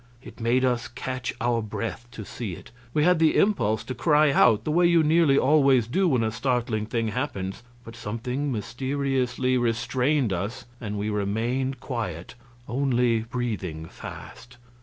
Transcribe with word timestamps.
It 0.23 0.39
made 0.41 0.65
us 0.65 0.87
catch 0.87 1.31
our 1.39 1.61
breath 1.61 2.07
to 2.13 2.25
see 2.25 2.53
it. 2.53 2.71
We 2.91 3.03
had 3.03 3.19
the 3.19 3.37
impulse 3.37 3.83
to 3.83 3.93
cry 3.93 4.31
out, 4.31 4.63
the 4.63 4.71
way 4.71 4.87
you 4.87 5.03
nearly 5.03 5.37
always 5.37 5.85
do 5.85 6.07
when 6.07 6.23
a 6.23 6.31
startling 6.31 6.87
thing 6.87 7.09
happens, 7.09 7.61
but 7.85 7.95
something 7.95 8.51
mysteriously 8.51 9.59
restrained 9.59 10.33
us 10.33 10.65
and 10.81 10.97
we 10.97 11.11
remained 11.11 11.79
quiet, 11.79 12.33
only 12.67 13.19
breathing 13.19 13.85
fast. 13.85 14.57